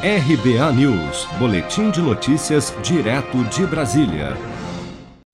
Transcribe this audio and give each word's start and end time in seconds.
RBA 0.00 0.72
News, 0.74 1.26
Boletim 1.40 1.90
de 1.90 2.00
Notícias, 2.00 2.72
direto 2.84 3.42
de 3.46 3.66
Brasília. 3.66 4.36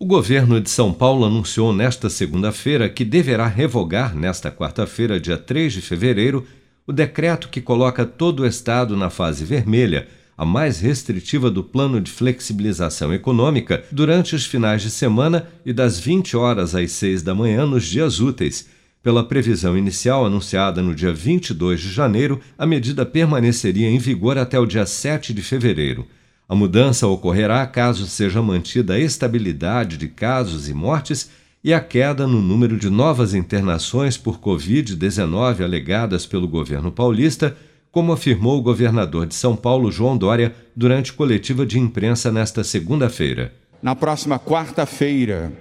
O 0.01 0.07
governo 0.07 0.59
de 0.59 0.71
São 0.71 0.91
Paulo 0.91 1.27
anunciou 1.27 1.71
nesta 1.71 2.09
segunda-feira 2.09 2.89
que 2.89 3.05
deverá 3.05 3.47
revogar, 3.47 4.17
nesta 4.17 4.51
quarta-feira, 4.51 5.21
dia 5.21 5.37
3 5.37 5.71
de 5.71 5.83
fevereiro, 5.83 6.47
o 6.87 6.95
decreto 6.95 7.51
que 7.51 7.61
coloca 7.61 8.07
todo 8.07 8.41
o 8.41 8.47
Estado 8.47 8.97
na 8.97 9.11
fase 9.11 9.45
vermelha, 9.45 10.09
a 10.35 10.47
mais 10.47 10.81
restritiva 10.81 11.51
do 11.51 11.63
plano 11.63 12.01
de 12.01 12.11
flexibilização 12.11 13.13
econômica, 13.13 13.85
durante 13.93 14.35
os 14.35 14.47
finais 14.47 14.81
de 14.81 14.91
semana 14.91 15.47
e 15.67 15.75
das 15.75 16.01
20 16.01 16.39
horas 16.39 16.75
às 16.75 16.91
6 16.93 17.23
da 17.23 17.35
manhã 17.35 17.67
nos 17.67 17.85
dias 17.85 18.19
úteis 18.19 18.67
pela 19.05 19.23
previsão 19.23 19.77
inicial 19.77 20.25
anunciada 20.25 20.81
no 20.81 20.95
dia 20.95 21.13
22 21.13 21.79
de 21.79 21.93
janeiro, 21.93 22.41
a 22.57 22.65
medida 22.65 23.05
permaneceria 23.05 23.91
em 23.91 23.99
vigor 23.99 24.39
até 24.39 24.59
o 24.59 24.65
dia 24.65 24.87
7 24.87 25.35
de 25.35 25.43
fevereiro. 25.43 26.07
A 26.49 26.55
mudança 26.55 27.07
ocorrerá 27.07 27.67
caso 27.67 28.07
seja 28.07 28.41
mantida 28.41 28.95
a 28.95 28.99
estabilidade 28.99 29.99
de 29.99 30.09
casos 30.09 30.71
e 30.71 30.73
mortes 30.73 31.31
e 31.63 31.75
a 31.75 31.81
queda 31.81 32.27
no 32.27 32.41
número 32.41 32.79
de 32.79 32.89
novas 32.89 33.35
internações 33.35 34.17
por 34.17 34.41
Covid-19 34.41 35.63
alegadas 35.63 36.25
pelo 36.25 36.49
governo 36.49 36.91
paulista, 36.91 37.55
como 37.93 38.11
afirmou 38.11 38.59
o 38.59 38.63
governador 38.63 39.27
de 39.27 39.35
São 39.35 39.55
Paulo, 39.55 39.93
João 39.93 40.17
Dória, 40.17 40.55
durante 40.75 41.13
coletiva 41.13 41.67
de 41.67 41.79
imprensa 41.79 42.33
nesta 42.33 42.65
segunda-feira. 42.65 43.53
Na 43.83 43.95
próxima 43.95 44.39
quarta-feira, 44.39 45.53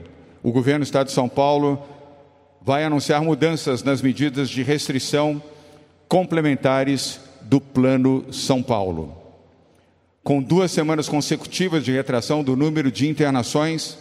o 0.42 0.50
governo 0.50 0.80
do 0.80 0.86
Estado 0.86 1.08
de 1.08 1.14
São 1.14 1.28
Paulo 1.28 1.78
vai 2.66 2.84
anunciar 2.84 3.22
mudanças 3.22 3.84
nas 3.84 4.02
medidas 4.02 4.50
de 4.50 4.64
restrição 4.64 5.42
complementares 6.08 7.20
do 7.42 7.60
Plano 7.60 8.32
São 8.32 8.64
Paulo. 8.64 9.18
Com 10.24 10.42
duas 10.42 10.72
semanas 10.72 11.10
consecutivas 11.10 11.84
de 11.84 11.92
retração 11.92 12.42
do 12.42 12.56
número 12.56 12.90
de 12.90 13.10
internações, 13.10 13.98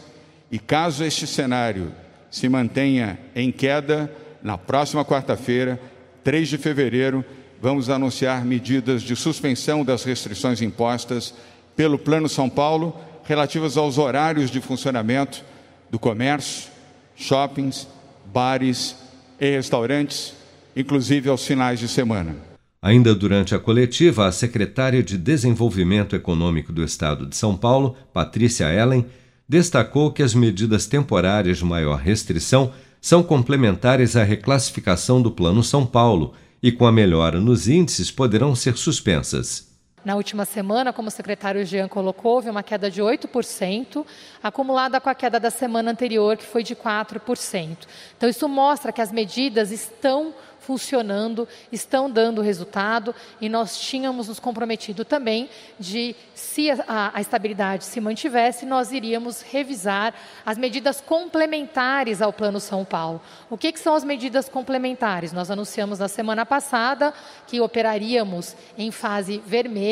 e 0.50 0.58
caso 0.58 1.02
este 1.02 1.26
cenário 1.26 1.92
se 2.30 2.48
mantenha 2.48 3.18
em 3.34 3.50
queda, 3.50 4.10
na 4.40 4.56
próxima 4.56 5.04
quarta-feira, 5.04 5.80
3 6.22 6.48
de 6.48 6.58
fevereiro, 6.58 7.24
vamos 7.60 7.90
anunciar 7.90 8.44
medidas 8.44 9.02
de 9.02 9.16
suspensão 9.16 9.84
das 9.84 10.04
restrições 10.04 10.62
impostas 10.62 11.34
pelo 11.74 11.98
Plano 11.98 12.28
São 12.28 12.48
Paulo 12.48 12.96
relativas 13.24 13.76
aos 13.76 13.98
horários 13.98 14.50
de 14.50 14.60
funcionamento 14.60 15.44
do 15.90 15.98
comércio, 15.98 16.70
shoppings 17.16 17.88
bares 18.32 18.96
e 19.38 19.50
restaurantes, 19.50 20.34
inclusive 20.74 21.28
aos 21.28 21.44
finais 21.46 21.78
de 21.78 21.88
semana. 21.88 22.34
Ainda 22.80 23.14
durante 23.14 23.54
a 23.54 23.58
coletiva, 23.58 24.26
a 24.26 24.32
secretária 24.32 25.02
de 25.02 25.16
Desenvolvimento 25.16 26.16
Econômico 26.16 26.72
do 26.72 26.82
Estado 26.82 27.26
de 27.26 27.36
São 27.36 27.56
Paulo, 27.56 27.94
Patrícia 28.12 28.72
Ellen, 28.72 29.06
destacou 29.48 30.10
que 30.10 30.22
as 30.22 30.34
medidas 30.34 30.86
temporárias 30.86 31.58
de 31.58 31.64
maior 31.64 31.96
restrição 31.96 32.72
são 33.00 33.22
complementares 33.22 34.16
à 34.16 34.24
reclassificação 34.24 35.20
do 35.20 35.30
Plano 35.30 35.62
São 35.62 35.84
Paulo 35.84 36.34
e, 36.62 36.72
com 36.72 36.86
a 36.86 36.92
melhora 36.92 37.40
nos 37.40 37.68
índices, 37.68 38.10
poderão 38.10 38.54
ser 38.54 38.76
suspensas. 38.76 39.71
Na 40.04 40.16
última 40.16 40.44
semana, 40.44 40.92
como 40.92 41.06
o 41.06 41.10
secretário 41.12 41.64
Jean 41.64 41.86
colocou, 41.86 42.34
houve 42.34 42.50
uma 42.50 42.62
queda 42.62 42.90
de 42.90 43.00
8%, 43.00 44.04
acumulada 44.42 45.00
com 45.00 45.08
a 45.08 45.14
queda 45.14 45.38
da 45.38 45.50
semana 45.50 45.92
anterior, 45.92 46.36
que 46.36 46.44
foi 46.44 46.64
de 46.64 46.74
4%. 46.74 47.76
Então, 48.16 48.28
isso 48.28 48.48
mostra 48.48 48.90
que 48.90 49.00
as 49.00 49.12
medidas 49.12 49.70
estão 49.70 50.34
funcionando, 50.62 51.48
estão 51.72 52.08
dando 52.08 52.40
resultado 52.40 53.12
e 53.40 53.48
nós 53.48 53.80
tínhamos 53.80 54.28
nos 54.28 54.38
comprometido 54.38 55.04
também 55.04 55.50
de, 55.78 56.14
se 56.36 56.70
a, 56.70 57.10
a, 57.14 57.20
estabilidade 57.20 57.84
se 57.84 58.00
mantivesse, 58.00 58.64
nós 58.64 58.92
iríamos 58.92 59.42
revisar 59.42 60.14
as 60.46 60.56
medidas 60.56 61.00
complementares 61.00 62.22
ao 62.22 62.32
Plano 62.32 62.60
São 62.60 62.84
Paulo. 62.84 63.20
O 63.50 63.58
que, 63.58 63.72
que 63.72 63.80
são 63.80 63.96
as 63.96 64.04
medidas 64.04 64.48
complementares? 64.48 65.32
Nós 65.32 65.50
anunciamos 65.50 65.98
na 65.98 66.06
semana 66.06 66.46
passada 66.46 67.12
que 67.48 67.60
operaríamos 67.60 68.54
em 68.78 68.92
fase 68.92 69.42
vermelha 69.44 69.91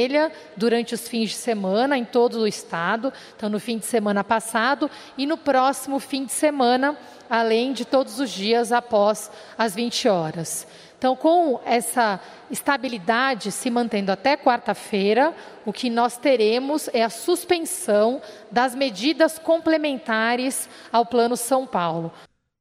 durante 0.57 0.95
os 0.95 1.09
fins 1.09 1.31
de 1.31 1.37
semana 1.37 1.97
em 1.97 2.05
todo 2.05 2.41
o 2.41 2.47
estado, 2.47 3.13
então 3.37 3.49
no 3.49 3.59
fim 3.59 3.79
de 3.79 3.87
semana 3.87 4.23
passado 4.23 4.91
e 5.19 5.27
no 5.27 5.37
próximo 5.37 5.99
fim 5.99 6.25
de 6.25 6.33
semana 6.33 6.97
além 7.29 7.73
de 7.73 7.85
todos 7.85 8.19
os 8.19 8.31
dias 8.31 8.73
após 8.73 9.31
as 9.57 9.75
20 9.75 10.09
horas. 10.09 10.67
Então, 10.99 11.17
com 11.17 11.59
essa 11.65 12.21
estabilidade 12.51 13.51
se 13.51 13.71
mantendo 13.71 14.13
até 14.13 14.37
quarta-feira, 14.37 15.33
o 15.65 15.73
que 15.73 15.89
nós 15.89 16.19
teremos 16.19 16.91
é 16.93 17.03
a 17.03 17.09
suspensão 17.09 18.21
das 18.51 18.75
medidas 18.75 19.39
complementares 19.39 20.69
ao 20.93 21.07
Plano 21.07 21.39
São 21.39 21.67
Paulo. 21.67 22.13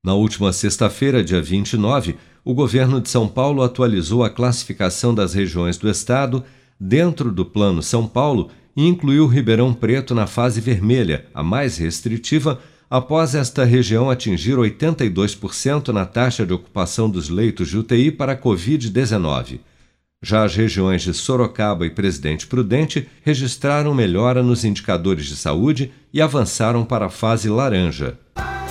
Na 0.06 0.14
última 0.14 0.54
sexta-feira, 0.54 1.22
dia 1.22 1.42
29, 1.42 2.18
o 2.46 2.54
governo 2.54 3.02
de 3.02 3.10
São 3.10 3.28
Paulo 3.28 3.62
atualizou 3.62 4.24
a 4.24 4.30
classificação 4.30 5.14
das 5.14 5.34
regiões 5.34 5.78
do 5.78 5.90
estado 5.90 6.46
dentro 6.80 7.32
do 7.32 7.44
Plano 7.44 7.84
São 7.84 8.08
Paulo 8.08 8.50
e 8.76 8.88
incluiu 8.88 9.28
Ribeirão 9.28 9.74
Preto 9.74 10.16
na 10.16 10.26
fase 10.26 10.62
vermelha, 10.62 11.26
a 11.34 11.44
mais 11.44 11.78
restritiva, 11.78 12.60
após 12.90 13.36
esta 13.36 13.66
região 13.66 14.10
atingir 14.10 14.56
82% 14.56 15.90
na 15.90 16.06
taxa 16.06 16.46
de 16.46 16.54
ocupação 16.54 17.10
dos 17.10 17.30
leitos 17.30 17.70
de 17.70 17.78
UTI 17.78 18.12
para 18.12 18.32
a 18.32 18.38
Covid-19. 18.38 19.60
Já 20.22 20.44
as 20.44 20.56
regiões 20.56 21.02
de 21.02 21.14
Sorocaba 21.14 21.86
e 21.86 21.90
Presidente 21.90 22.46
Prudente 22.48 23.08
registraram 23.24 23.94
melhora 23.94 24.44
nos 24.44 24.66
indicadores 24.66 25.26
de 25.26 25.36
saúde 25.36 25.92
e 26.14 26.22
avançaram 26.22 26.84
para 26.84 27.06
a 27.06 27.10
fase 27.10 27.48
laranja. 27.50 28.18